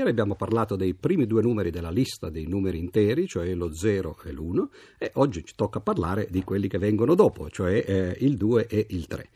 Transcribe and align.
Ieri 0.00 0.12
abbiamo 0.12 0.34
parlato 0.34 0.76
dei 0.76 0.94
primi 0.94 1.26
due 1.26 1.42
numeri 1.42 1.68
della 1.68 1.90
lista 1.90 2.30
dei 2.30 2.46
numeri 2.46 2.78
interi, 2.78 3.26
cioè 3.26 3.52
lo 3.52 3.74
0 3.74 4.16
e 4.24 4.32
l'1, 4.32 4.68
e 4.96 5.10
oggi 5.16 5.44
ci 5.44 5.52
tocca 5.54 5.80
parlare 5.80 6.26
di 6.30 6.42
quelli 6.42 6.68
che 6.68 6.78
vengono 6.78 7.14
dopo, 7.14 7.50
cioè 7.50 7.84
eh, 7.86 8.16
il 8.20 8.38
2 8.38 8.66
e 8.66 8.86
il 8.88 9.06
3. 9.06 9.28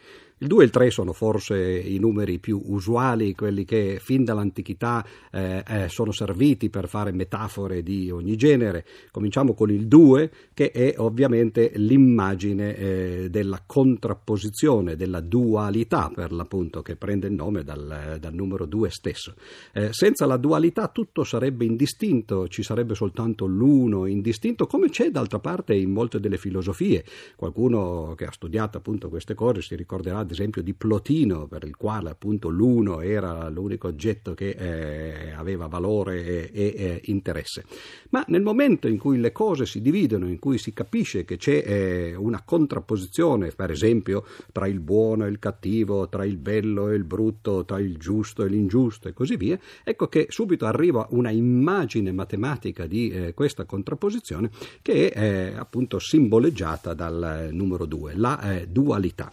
Il 0.44 0.50
2 0.50 0.60
e 0.60 0.66
il 0.66 0.70
3 0.72 0.90
sono 0.90 1.14
forse 1.14 1.58
i 1.58 1.96
numeri 1.98 2.38
più 2.38 2.60
usuali, 2.66 3.34
quelli 3.34 3.64
che 3.64 3.98
fin 3.98 4.24
dall'antichità 4.24 5.02
eh, 5.32 5.64
eh, 5.66 5.88
sono 5.88 6.12
serviti 6.12 6.68
per 6.68 6.86
fare 6.86 7.12
metafore 7.12 7.82
di 7.82 8.10
ogni 8.10 8.36
genere. 8.36 8.84
Cominciamo 9.10 9.54
con 9.54 9.70
il 9.70 9.86
2, 9.86 10.30
che 10.52 10.70
è 10.70 10.96
ovviamente 10.98 11.72
l'immagine 11.76 12.76
eh, 12.76 13.28
della 13.30 13.62
contrapposizione, 13.64 14.96
della 14.96 15.20
dualità 15.20 16.10
per 16.14 16.30
l'appunto, 16.30 16.82
che 16.82 16.96
prende 16.96 17.26
il 17.26 17.32
nome 17.32 17.62
dal, 17.62 18.18
dal 18.20 18.34
numero 18.34 18.66
2 18.66 18.90
stesso. 18.90 19.36
Eh, 19.72 19.94
senza 19.94 20.26
la 20.26 20.36
dualità 20.36 20.88
tutto 20.88 21.24
sarebbe 21.24 21.64
indistinto, 21.64 22.48
ci 22.48 22.62
sarebbe 22.62 22.94
soltanto 22.94 23.46
l'uno 23.46 24.04
indistinto, 24.04 24.66
come 24.66 24.90
c'è 24.90 25.08
d'altra 25.08 25.38
parte 25.38 25.74
in 25.74 25.90
molte 25.90 26.20
delle 26.20 26.36
filosofie. 26.36 27.02
Qualcuno 27.34 28.12
che 28.14 28.26
ha 28.26 28.30
studiato 28.30 28.76
appunto 28.76 29.08
queste 29.08 29.32
cose 29.32 29.62
si 29.62 29.74
ricorderà 29.74 30.18
ad 30.18 30.32
esempio 30.34 30.62
di 30.62 30.74
Plotino, 30.74 31.46
per 31.46 31.64
il 31.64 31.76
quale 31.76 32.10
appunto 32.10 32.48
l'uno 32.48 33.00
era 33.00 33.48
l'unico 33.48 33.88
oggetto 33.88 34.34
che 34.34 34.50
eh, 34.50 35.30
aveva 35.32 35.66
valore 35.66 36.24
e, 36.24 36.50
e 36.52 36.74
eh, 36.76 37.00
interesse. 37.04 37.64
Ma 38.10 38.24
nel 38.28 38.42
momento 38.42 38.86
in 38.86 38.98
cui 38.98 39.18
le 39.18 39.32
cose 39.32 39.66
si 39.66 39.80
dividono, 39.80 40.28
in 40.28 40.38
cui 40.38 40.58
si 40.58 40.72
capisce 40.72 41.24
che 41.24 41.36
c'è 41.36 41.62
eh, 41.64 42.14
una 42.14 42.42
contrapposizione, 42.44 43.50
per 43.50 43.70
esempio, 43.70 44.24
tra 44.52 44.66
il 44.66 44.80
buono 44.80 45.24
e 45.24 45.30
il 45.30 45.38
cattivo, 45.38 46.08
tra 46.08 46.24
il 46.24 46.36
bello 46.36 46.90
e 46.90 46.96
il 46.96 47.04
brutto, 47.04 47.64
tra 47.64 47.80
il 47.80 47.96
giusto 47.96 48.44
e 48.44 48.48
l'ingiusto 48.48 49.08
e 49.08 49.12
così 49.12 49.36
via, 49.36 49.58
ecco 49.82 50.08
che 50.08 50.26
subito 50.28 50.66
arriva 50.66 51.06
una 51.10 51.30
immagine 51.30 52.12
matematica 52.12 52.86
di 52.86 53.10
eh, 53.10 53.34
questa 53.34 53.64
contrapposizione 53.64 54.50
che 54.82 55.10
è 55.10 55.18
eh, 55.18 55.54
appunto 55.56 55.98
simboleggiata 55.98 56.94
dal 56.94 57.48
numero 57.52 57.86
2, 57.86 58.14
la 58.16 58.58
eh, 58.58 58.68
dualità. 58.68 59.32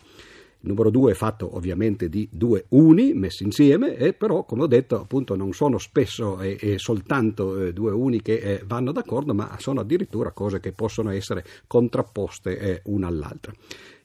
Il 0.64 0.70
numero 0.70 0.92
2 0.92 1.12
è 1.12 1.16
fatto 1.16 1.56
ovviamente 1.56 2.08
di 2.08 2.30
due 2.32 2.66
uni 2.70 3.14
messi 3.14 3.44
insieme, 3.44 3.96
e 3.96 4.14
però, 4.14 4.44
come 4.44 4.64
ho 4.64 4.68
detto, 4.68 5.00
appunto 5.00 5.36
non 5.36 5.54
sono 5.54 5.80
spesso 5.80 6.40
e, 6.40 6.56
e 6.60 6.78
soltanto 6.78 7.60
eh, 7.60 7.74
due 7.74 7.92
uni 7.92 8.22
che 8.22 8.36
eh, 8.36 8.64
vanno 8.66 8.92
d'accordo, 8.92 9.34
ma 9.34 9.56
sono 9.58 9.80
addirittura 9.80 10.32
cose 10.32 10.60
che 10.60 10.72
possono 10.72 11.10
essere 11.10 11.44
contrapposte 11.66 12.60
eh, 12.60 12.82
una 12.86 13.08
all'altra. 13.08 13.52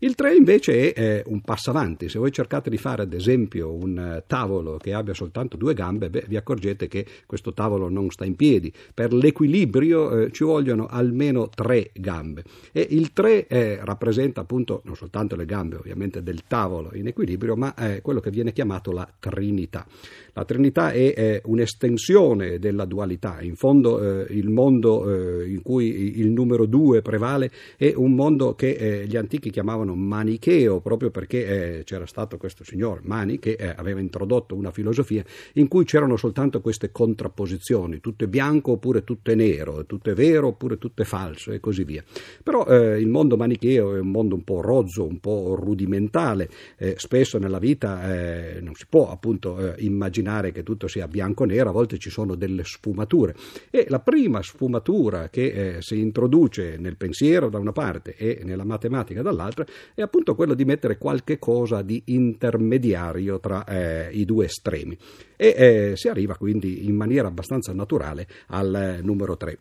Il 0.01 0.15
3 0.15 0.35
invece 0.35 0.93
è 0.93 1.01
eh, 1.01 1.23
un 1.29 1.41
passo 1.41 1.71
avanti. 1.71 2.11
Se 2.11 2.19
voi 2.19 2.31
cercate 2.31 2.69
di 2.69 2.77
fare 2.77 3.01
ad 3.01 3.15
esempio 3.15 3.73
un 3.73 3.99
eh, 3.99 4.25
tavolo 4.27 4.77
che 4.77 4.93
abbia 4.93 5.15
soltanto 5.15 5.57
due 5.57 5.73
gambe, 5.73 6.11
beh, 6.11 6.27
vi 6.29 6.37
accorgete 6.37 6.87
che 6.87 7.07
questo 7.25 7.55
tavolo 7.55 7.89
non 7.89 8.11
sta 8.11 8.27
in 8.27 8.37
piedi. 8.37 8.71
Per 8.93 9.15
l'equilibrio 9.15 10.25
eh, 10.25 10.33
ci 10.33 10.45
vogliono 10.45 10.87
almeno 10.87 11.49
tre 11.49 11.93
gambe. 11.95 12.45
E 12.73 12.87
il 12.91 13.15
3 13.15 13.47
eh, 13.47 13.79
rappresenta 13.83 14.43
appunto 14.43 14.83
non 14.85 14.97
soltanto 14.97 15.35
le 15.35 15.47
gambe 15.47 15.77
ovviamente 15.77 16.23
del 16.23 16.43
tavolo 16.47 16.91
in 16.93 17.07
equilibrio, 17.07 17.57
ma 17.57 17.75
quello 18.03 18.21
che 18.21 18.31
viene 18.31 18.53
chiamato 18.53 18.93
la 18.93 19.09
Trinità. 19.19 19.87
La 20.35 20.45
Trinità 20.45 20.91
è, 20.91 21.15
è 21.15 21.41
un'estensione 21.45 22.59
della 22.59 22.85
dualità. 22.85 23.41
In 23.41 23.55
fondo 23.55 24.01
eh, 24.03 24.27
il 24.31 24.49
mondo 24.51 25.45
in 25.45 25.63
cui 25.63 26.19
il 26.19 26.31
numero 26.31 26.67
2 26.67 27.01
prevale 27.01 27.51
è 27.77 27.93
un 27.95 28.15
mondo 28.15 28.55
che 28.55 29.05
gli 29.07 29.17
antichi 29.17 29.51
chiamavano 29.51 29.87
manicheo, 29.97 30.81
proprio 30.81 31.11
perché 31.11 31.79
eh, 31.79 31.85
c'era 31.85 32.07
stato 32.07 32.37
questo 32.37 32.65
signor 32.65 33.01
Mani 33.05 33.39
che 33.39 33.53
eh, 33.53 33.73
aveva 33.77 34.01
introdotto 34.01 34.55
una 34.55 34.71
filosofia 34.71 35.25
in 35.55 35.69
cui 35.69 35.85
c'erano 35.85 36.17
soltanto 36.17 36.61
queste 36.61 36.91
contrapposizioni, 36.93 38.01
tutto 38.01 38.25
è 38.25 38.27
bianco 38.29 38.73
oppure 38.73 39.05
tutto 39.05 39.31
è 39.31 39.35
nero, 39.35 39.85
tutto 39.87 40.11
è 40.11 40.15
vero 40.15 40.49
oppure 40.49 40.79
tutto 40.79 41.03
è 41.03 41.05
falso 41.05 41.53
e 41.53 41.61
così 41.61 41.85
via. 41.85 42.05
Però 42.43 42.67
eh, 42.67 42.99
il 43.01 43.09
mondo 43.09 43.37
manicheo 43.37 43.95
è 43.97 44.01
un 44.01 44.11
mondo 44.11 44.35
un 44.35 44.45
po' 44.45 44.61
rozzo, 44.61 45.07
un 45.07 45.19
po' 45.19 45.55
rudimentale, 45.55 46.49
eh, 46.77 46.95
spesso 46.97 47.39
nella 47.39 47.59
vita 47.59 48.13
eh, 48.13 48.61
non 48.61 48.75
si 48.75 48.87
può 48.89 49.11
appunto 49.11 49.59
eh, 49.59 49.83
immaginare 49.83 50.53
che 50.53 50.63
tutto 50.63 50.89
sia 50.89 51.09
bianco 51.09 51.43
o 51.45 51.47
nero, 51.47 51.71
a 51.71 51.73
volte 51.73 51.99
ci 51.99 52.11
sono 52.11 52.35
delle 52.35 52.65
sfumature 52.65 53.35
e 53.71 53.87
la 53.89 54.01
prima 54.01 54.43
sfumatura 54.43 55.29
che 55.29 55.79
si 55.81 55.99
introduce 56.01 56.77
nel 56.79 56.97
pensiero 56.97 57.49
da 57.49 57.59
una 57.59 57.73
parte 57.73 58.15
e 58.17 58.41
nella 58.45 58.65
matematica 58.65 59.23
dall'altra 59.23 59.65
è 59.95 60.03
appunto 60.03 60.35
quello 60.35 60.55
di 60.55 60.65
mettere 60.65 60.99
qualche 60.99 61.39
cosa 61.39 61.83
di 61.83 62.03
intermediario 62.07 63.41
tra 63.41 63.65
eh, 63.65 64.11
i 64.13 64.25
due 64.25 64.47
estremi 64.47 64.97
e 65.37 65.55
eh, 65.57 65.93
si 65.97 66.09
arriva 66.09 66.37
quindi 66.37 66.87
in 66.87 66.95
maniera 66.95 67.29
abbastanza 67.29 67.73
naturale 67.73 68.27
al 68.49 68.75
eh, 68.75 69.03
numero 69.03 69.37
3. 69.37 69.59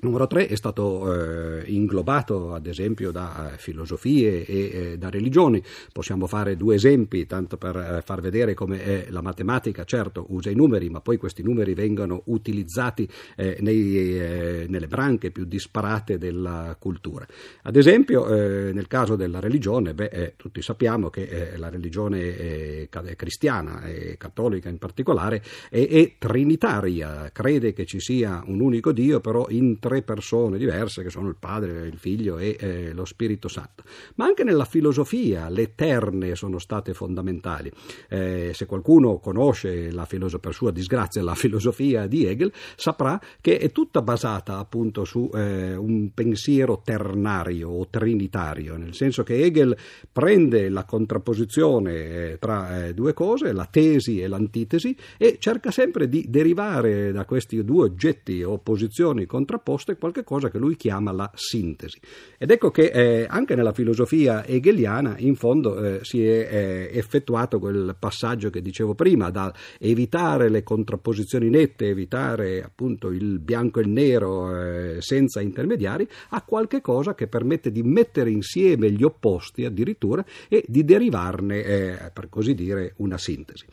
Numero 0.00 0.28
3 0.28 0.46
è 0.46 0.54
stato 0.54 1.12
eh, 1.12 1.64
inglobato 1.66 2.54
ad 2.54 2.68
esempio 2.68 3.10
da 3.10 3.50
eh, 3.52 3.58
filosofie 3.58 4.46
e 4.46 4.70
eh, 4.92 4.98
da 4.98 5.10
religioni. 5.10 5.60
Possiamo 5.92 6.28
fare 6.28 6.56
due 6.56 6.76
esempi, 6.76 7.26
tanto 7.26 7.56
per 7.56 7.76
eh, 7.76 8.02
far 8.04 8.20
vedere 8.20 8.54
come 8.54 9.06
la 9.08 9.22
matematica, 9.22 9.82
certo, 9.82 10.26
usa 10.28 10.50
i 10.50 10.54
numeri, 10.54 10.88
ma 10.88 11.00
poi 11.00 11.16
questi 11.16 11.42
numeri 11.42 11.74
vengono 11.74 12.22
utilizzati 12.26 13.08
eh, 13.34 13.56
nei, 13.60 14.68
nelle 14.68 14.86
branche 14.86 15.32
più 15.32 15.44
disparate 15.44 16.16
della 16.16 16.76
cultura. 16.78 17.26
Ad 17.62 17.74
esempio, 17.74 18.26
nel 18.28 18.86
caso 18.86 19.16
della 19.16 19.40
religione, 19.40 19.94
beh, 19.94 20.34
tutti 20.36 20.62
sappiamo 20.62 21.10
che 21.10 21.54
la 21.56 21.68
religione 21.68 22.88
cristiana 23.16 23.84
e 23.84 24.16
cattolica 24.16 24.68
in 24.68 24.78
particolare 24.78 25.42
è, 25.70 25.86
è 25.88 26.14
trinitaria, 26.18 27.30
crede 27.32 27.72
che 27.72 27.84
ci 27.84 28.00
sia 28.00 28.42
un 28.46 28.60
unico 28.60 28.92
Dio, 28.92 29.20
però 29.20 29.46
in 29.50 29.78
tre 29.88 30.02
persone 30.02 30.58
diverse 30.58 31.02
che 31.02 31.08
sono 31.08 31.28
il 31.28 31.36
Padre, 31.38 31.86
il 31.86 31.96
Figlio 31.96 32.36
e 32.36 32.56
eh, 32.60 32.92
lo 32.92 33.06
Spirito 33.06 33.48
Santo. 33.48 33.84
Ma 34.16 34.26
anche 34.26 34.44
nella 34.44 34.66
filosofia 34.66 35.48
le 35.48 35.74
terne 35.74 36.34
sono 36.34 36.58
state 36.58 36.92
fondamentali. 36.92 37.72
Eh, 38.10 38.50
se 38.52 38.66
qualcuno 38.66 39.18
conosce 39.18 39.90
la 39.90 40.04
filoso- 40.04 40.40
per 40.40 40.52
sua 40.52 40.70
disgrazia 40.72 41.22
la 41.22 41.34
filosofia 41.34 42.06
di 42.06 42.26
Hegel, 42.26 42.52
saprà 42.76 43.18
che 43.40 43.56
è 43.56 43.72
tutta 43.72 44.02
basata 44.02 44.58
appunto 44.58 45.06
su 45.06 45.30
eh, 45.32 45.74
un 45.74 46.12
pensiero 46.12 46.82
ternario 46.84 47.70
o 47.70 47.86
trinitario, 47.88 48.76
nel 48.76 48.94
senso 48.94 49.22
che 49.22 49.42
Hegel 49.42 49.74
prende 50.12 50.68
la 50.68 50.84
contrapposizione 50.84 51.92
eh, 52.32 52.36
tra 52.38 52.84
eh, 52.84 52.94
due 52.94 53.14
cose, 53.14 53.52
la 53.52 53.66
tesi 53.70 54.20
e 54.20 54.28
l'antitesi, 54.28 54.94
e 55.16 55.38
cerca 55.38 55.70
sempre 55.70 56.10
di 56.10 56.26
derivare 56.28 57.10
da 57.10 57.24
questi 57.24 57.64
due 57.64 57.84
oggetti 57.84 58.42
o 58.42 58.58
posizioni 58.58 59.24
contrapposte 59.24 59.76
proposto 59.78 59.92
è 59.92 59.96
qualcosa 59.96 60.50
che 60.50 60.58
lui 60.58 60.76
chiama 60.76 61.12
la 61.12 61.30
sintesi. 61.34 62.00
Ed 62.36 62.50
ecco 62.50 62.70
che 62.70 62.86
eh, 62.86 63.26
anche 63.28 63.54
nella 63.54 63.72
filosofia 63.72 64.44
hegeliana 64.44 65.14
in 65.18 65.36
fondo 65.36 65.82
eh, 65.82 66.00
si 66.02 66.24
è 66.24 66.48
eh, 66.50 66.90
effettuato 66.92 67.58
quel 67.58 67.94
passaggio 67.98 68.50
che 68.50 68.60
dicevo 68.60 68.94
prima, 68.94 69.30
da 69.30 69.52
evitare 69.78 70.48
le 70.48 70.62
contrapposizioni 70.62 71.48
nette, 71.48 71.88
evitare 71.88 72.62
appunto 72.62 73.10
il 73.10 73.38
bianco 73.38 73.78
e 73.78 73.82
il 73.82 73.88
nero 73.88 74.56
eh, 74.56 74.96
senza 75.00 75.40
intermediari, 75.40 76.08
a 76.30 76.42
qualche 76.42 76.80
cosa 76.80 77.14
che 77.14 77.28
permette 77.28 77.70
di 77.70 77.82
mettere 77.82 78.30
insieme 78.30 78.90
gli 78.90 79.04
opposti 79.04 79.64
addirittura 79.64 80.24
e 80.48 80.64
di 80.66 80.84
derivarne, 80.84 81.62
eh, 81.62 82.10
per 82.12 82.28
così 82.28 82.54
dire, 82.54 82.94
una 82.96 83.18
sintesi. 83.18 83.66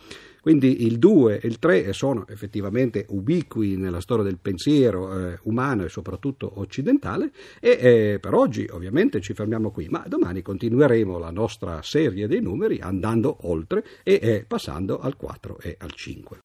Quindi 0.45 0.85
il 0.85 1.00
2 1.00 1.39
e 1.39 1.47
il 1.47 1.57
3 1.57 1.91
sono 1.91 2.28
effettivamente 2.28 3.07
ubiqui 3.09 3.78
nella 3.78 4.00
storia 4.00 4.23
del 4.23 4.38
pensiero 4.39 5.31
eh, 5.31 5.39
umano 5.45 5.85
e 5.85 5.89
soprattutto 5.89 6.59
occidentale 6.59 7.31
e 7.59 7.69
eh, 7.81 8.19
per 8.19 8.35
oggi 8.35 8.67
ovviamente 8.69 9.22
ci 9.22 9.33
fermiamo 9.33 9.72
qui, 9.72 9.88
ma 9.89 10.06
domani 10.07 10.44
continueremo 10.44 11.17
la 11.17 11.31
nostra 11.31 11.81
serie 11.81 12.28
dei 12.28 12.41
numeri 12.41 12.79
andando 12.79 13.38
oltre 13.47 13.83
e 14.03 14.19
eh, 14.22 14.45
passando 14.47 15.00
al 15.00 15.16
4 15.16 15.57
e 15.61 15.78
al 15.79 15.91
5. 15.91 16.33